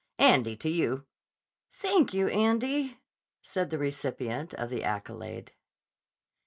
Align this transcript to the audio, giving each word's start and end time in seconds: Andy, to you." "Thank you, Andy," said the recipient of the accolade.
Andy, 0.17 0.55
to 0.57 0.67
you." 0.67 1.05
"Thank 1.73 2.11
you, 2.11 2.27
Andy," 2.27 2.97
said 3.43 3.69
the 3.69 3.77
recipient 3.77 4.51
of 4.55 4.71
the 4.71 4.83
accolade. 4.83 5.51